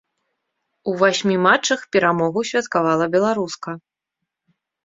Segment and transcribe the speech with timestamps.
[0.91, 3.71] У васьмі матчах перамогу святкавала беларуска.